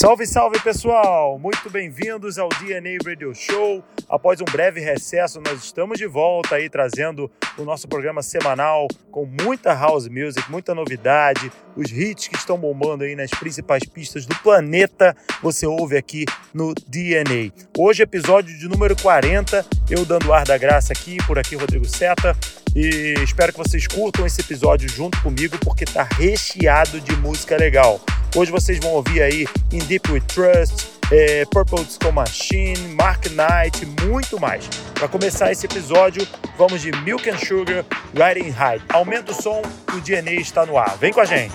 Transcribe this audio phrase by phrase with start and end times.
[0.00, 1.38] Salve, salve pessoal!
[1.38, 3.84] Muito bem-vindos ao DNA Radio Show.
[4.08, 9.26] Após um breve recesso, nós estamos de volta aí trazendo o nosso programa semanal com
[9.26, 14.34] muita house music, muita novidade, os hits que estão bombando aí nas principais pistas do
[14.36, 15.14] planeta.
[15.42, 17.52] Você ouve aqui no DNA.
[17.76, 22.34] Hoje, episódio de número 40, eu dando ar da graça aqui, por aqui Rodrigo Seta.
[22.74, 28.00] E espero que vocês curtam esse episódio junto comigo porque tá recheado de música legal.
[28.34, 33.84] Hoje vocês vão ouvir aí In Deep We Trust, é, Purple Disco Machine, Mark Knight,
[34.06, 34.68] muito mais.
[34.94, 38.80] Para começar esse episódio, vamos de Milk and Sugar, Riding High.
[38.92, 40.96] Aumenta o som, o DNA está no ar.
[40.98, 41.54] Vem com a gente.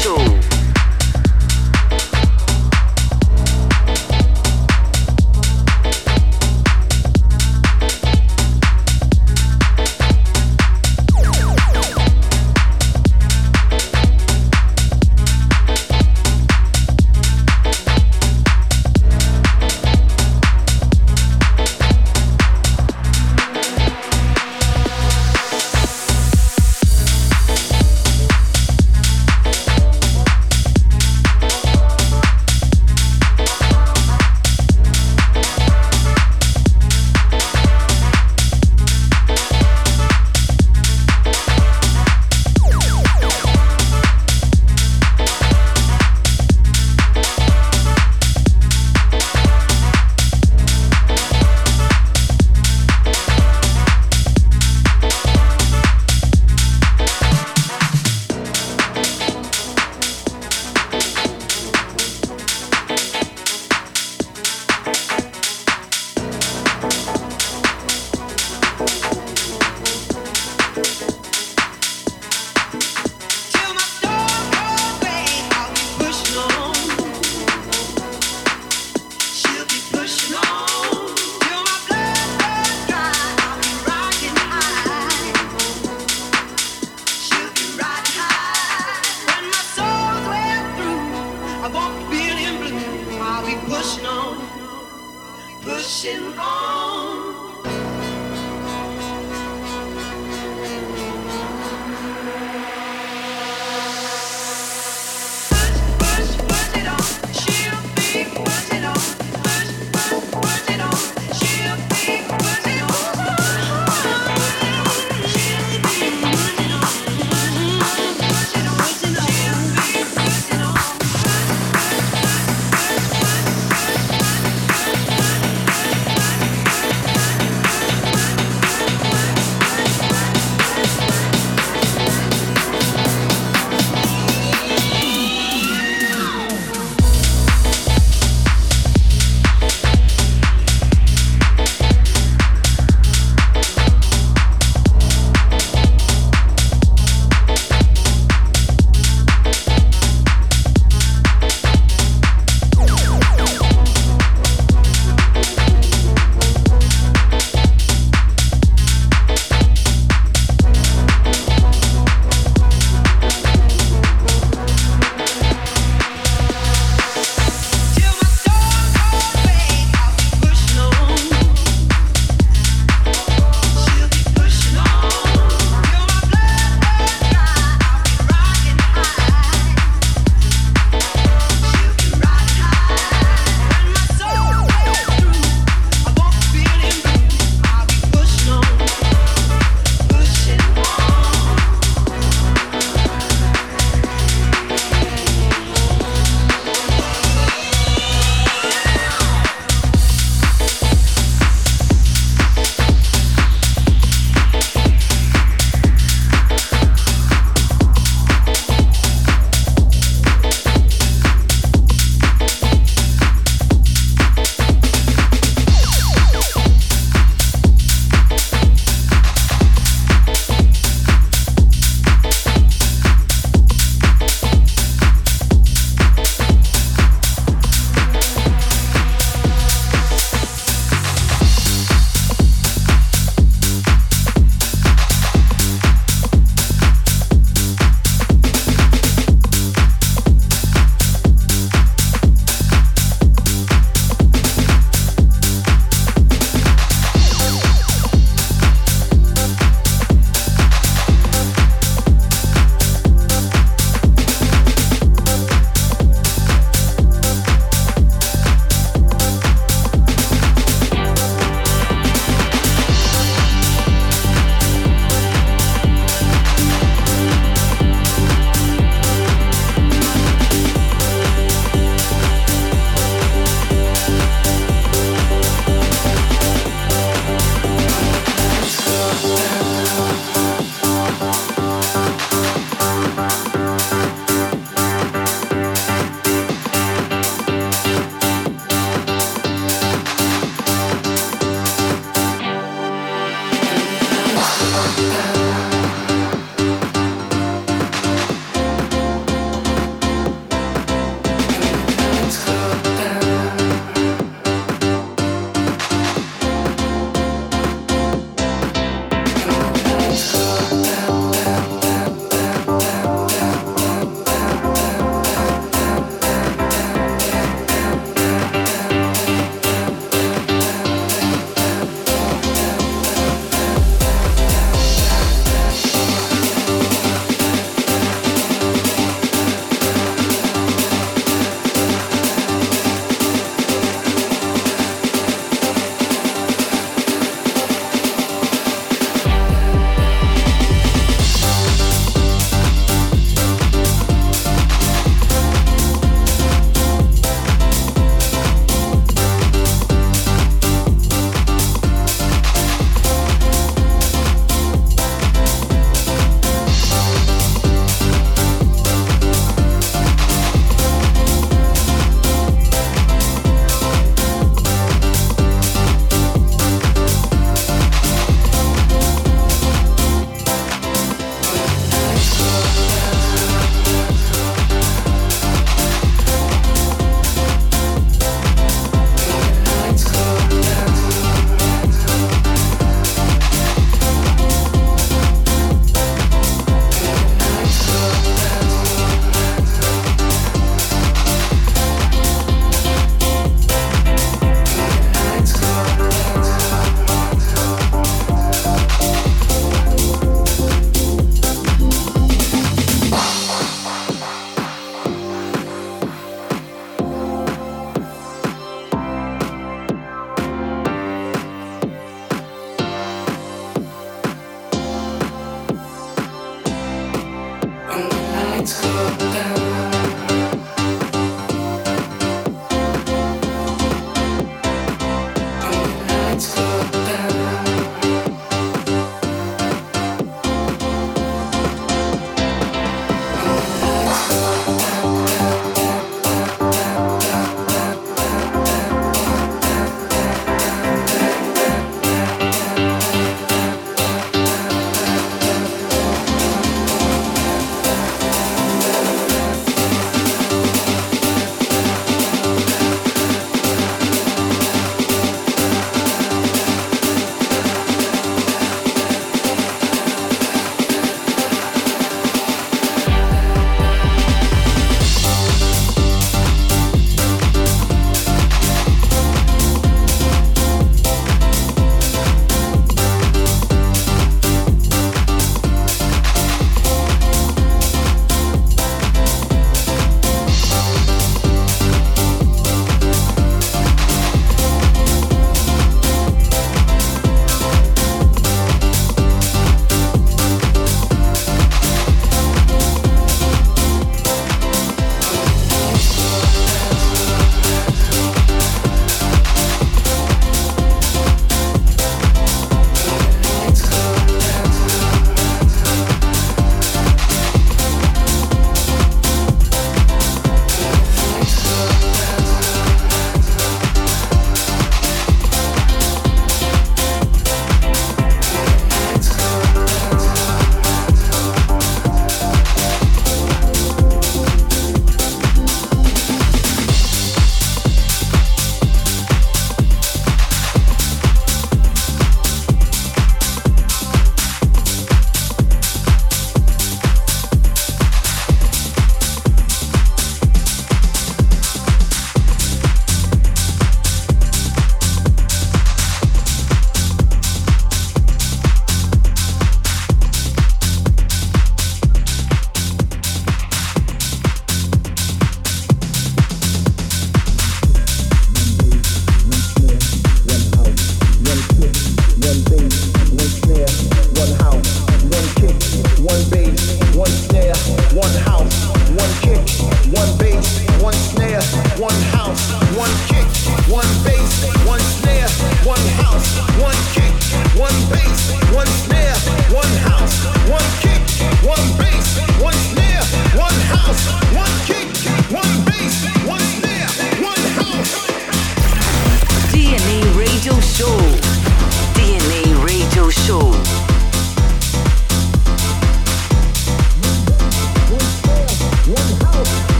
[0.00, 0.39] show.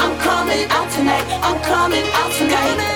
[0.00, 1.28] I'm coming out tonight.
[1.42, 2.89] I'm coming out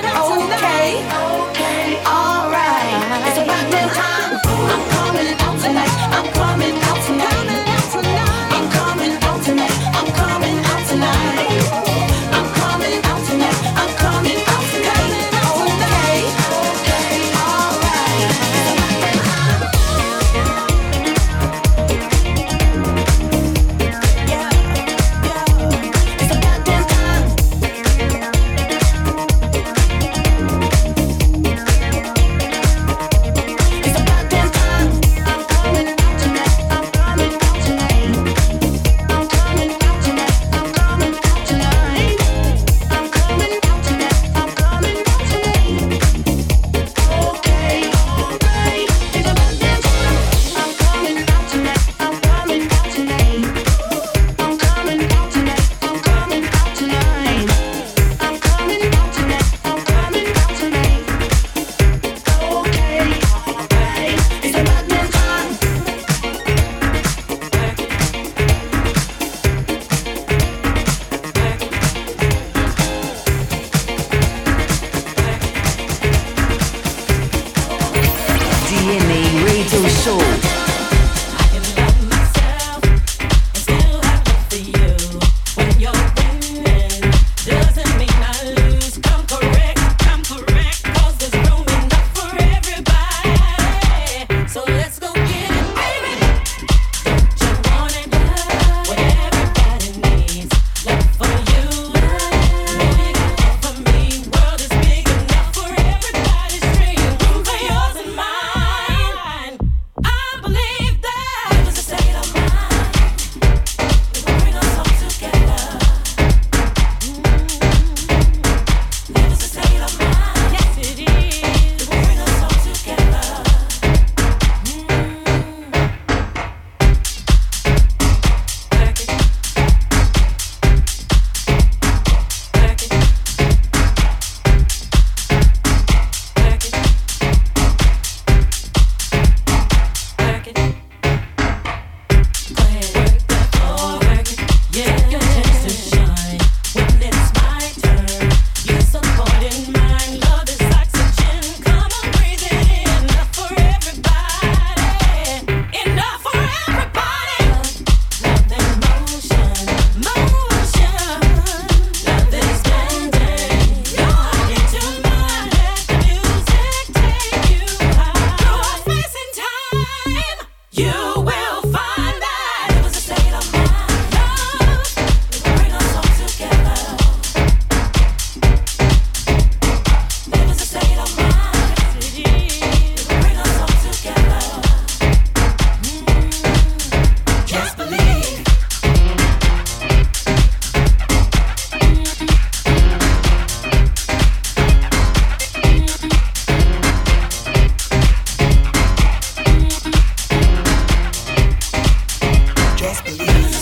[203.18, 203.53] Yes.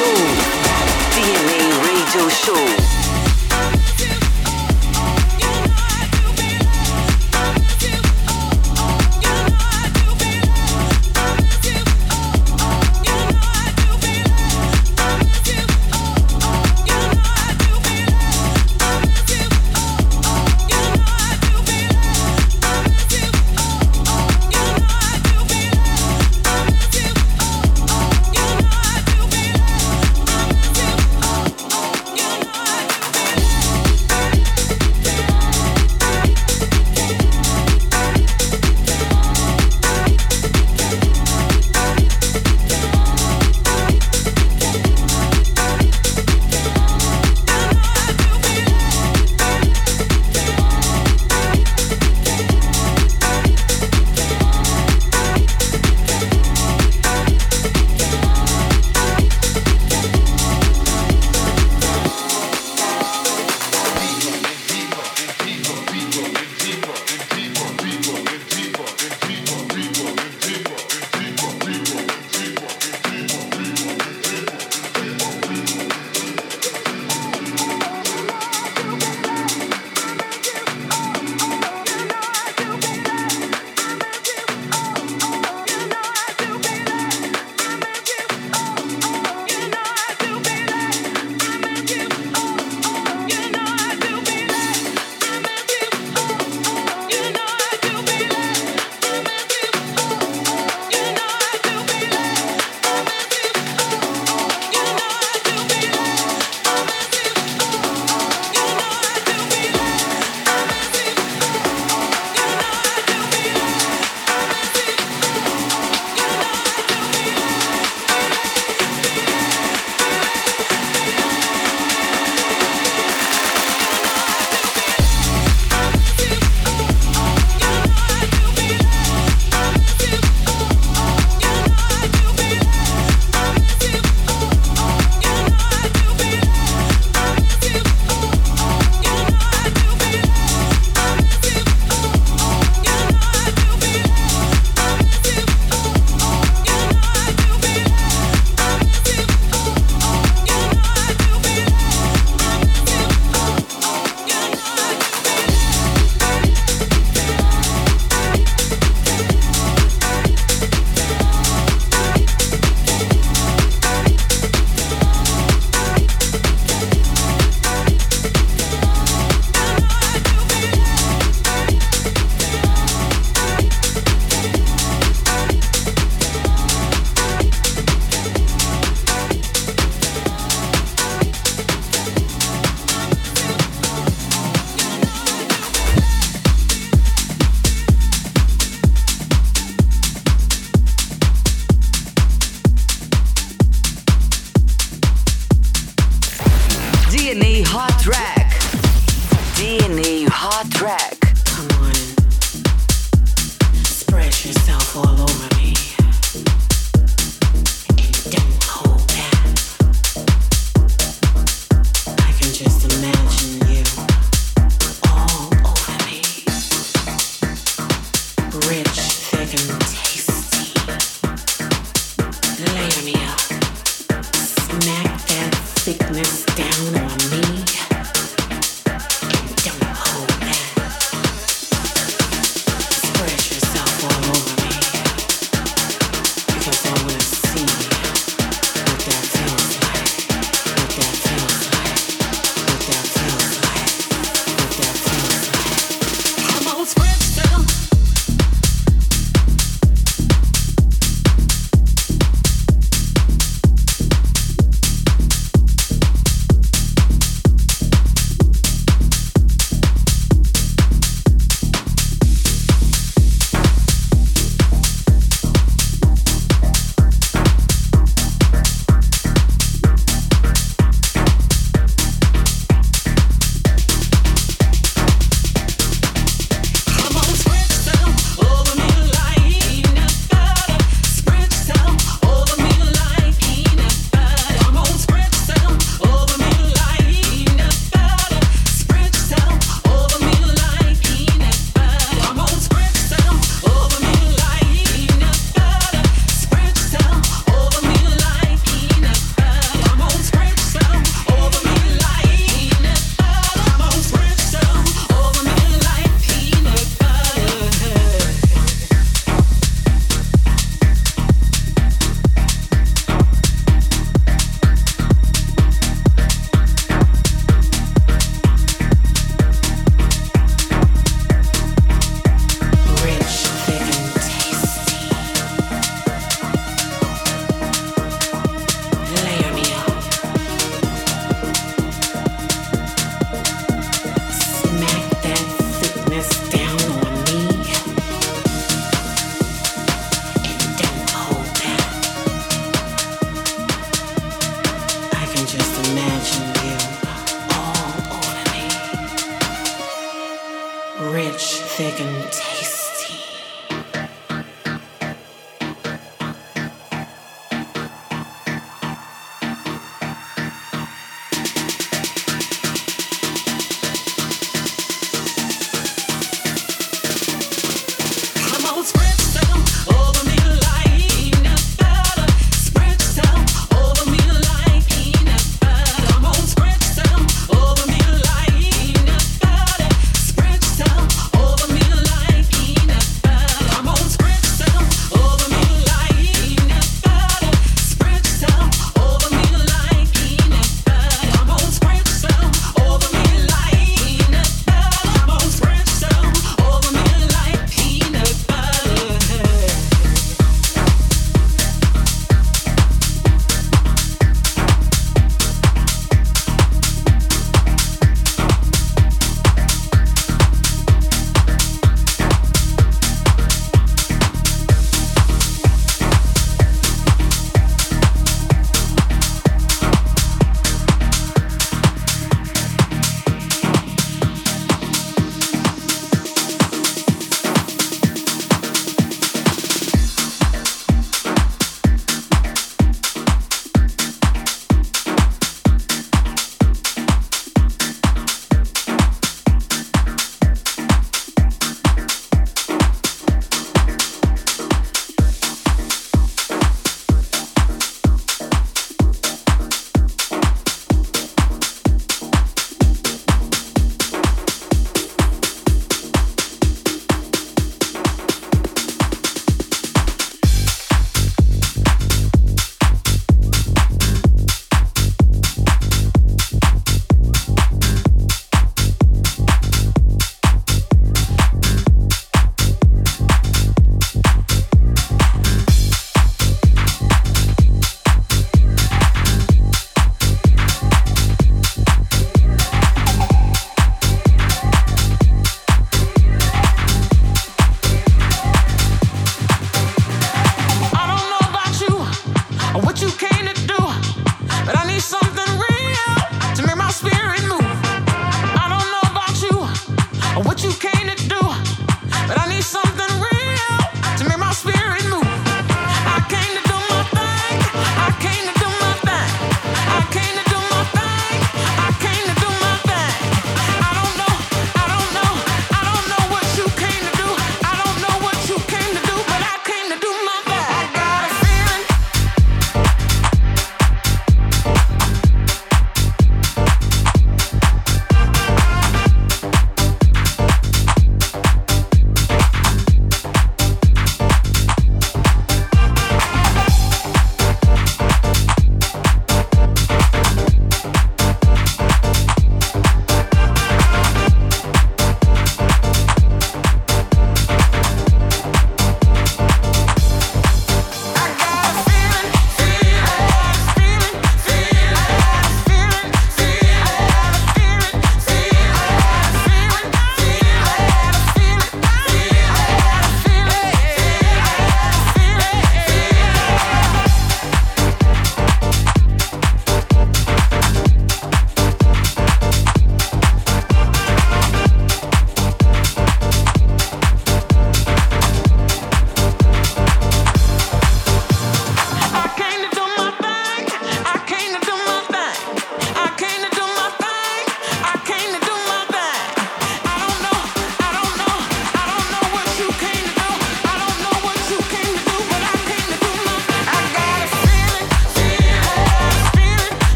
[0.00, 0.26] soul.
[1.14, 1.59] DNA.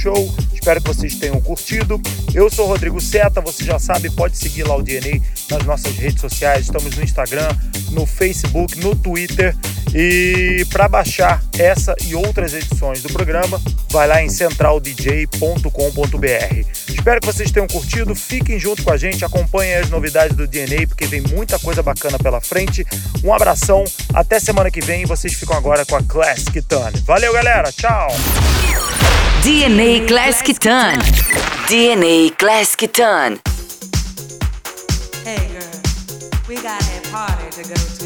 [0.00, 0.34] Show.
[0.54, 2.00] Espero que vocês tenham curtido.
[2.32, 5.20] Eu sou Rodrigo Seta, você já sabe, pode seguir lá o DNA
[5.50, 6.62] nas nossas redes sociais.
[6.62, 7.48] Estamos no Instagram,
[7.90, 9.54] no Facebook, no Twitter.
[9.94, 15.28] E para baixar essa e outras edições do programa, vai lá em centraldj.com.br.
[16.88, 18.14] Espero que vocês tenham curtido.
[18.14, 22.18] Fiquem junto com a gente, acompanhem as novidades do DNA, porque vem muita coisa bacana
[22.18, 22.86] pela frente.
[23.22, 23.84] Um abração,
[24.14, 25.04] até semana que vem.
[25.04, 26.92] Vocês ficam agora com a Classic Turn.
[27.04, 27.70] Valeu, galera.
[27.70, 28.08] Tchau.
[29.42, 30.98] DNA Classic Ton.
[31.68, 33.40] DNA Classic Ton.
[35.24, 35.80] Hey girl,
[36.46, 37.99] we got a party to go to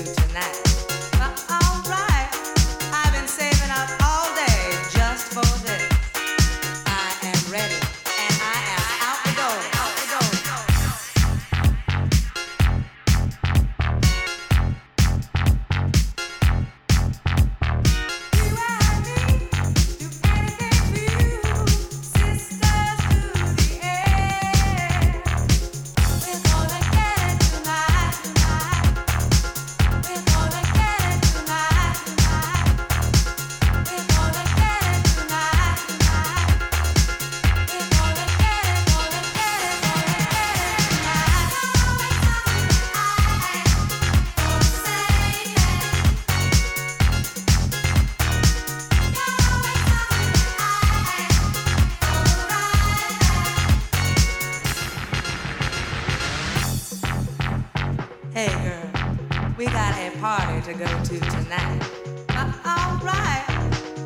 [60.64, 61.82] to go to tonight.
[62.30, 63.44] Uh, all right,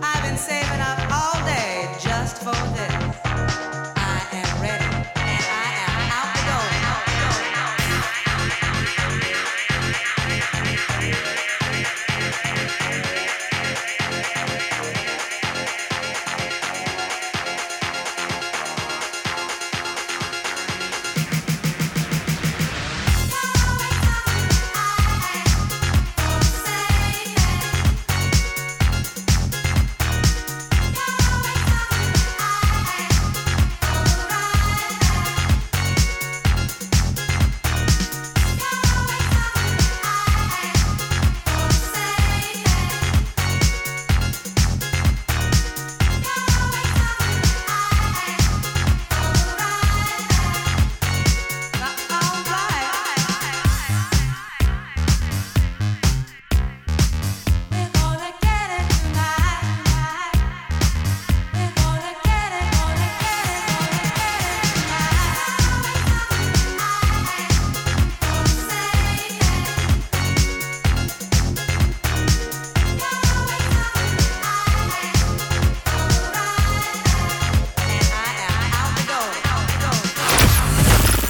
[0.02, 1.37] I've been saving up all